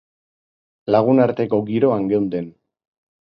[0.95, 2.51] Lagunarteko giroan geunden.